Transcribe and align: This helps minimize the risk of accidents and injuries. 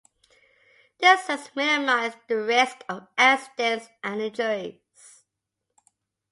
This 0.97 1.27
helps 1.27 1.55
minimize 1.55 2.13
the 2.27 2.37
risk 2.37 2.77
of 2.89 3.05
accidents 3.19 3.87
and 4.03 4.19
injuries. 4.19 5.25